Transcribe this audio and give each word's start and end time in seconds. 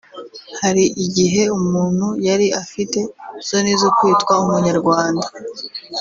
Hari 0.61 0.83
igihe 1.05 1.41
umuntu 1.57 2.07
yari 2.27 2.47
afite 2.61 2.99
isoni 3.41 3.71
zo 3.81 3.89
kwitwa 3.97 4.33
Umunyarwanda 4.43 5.27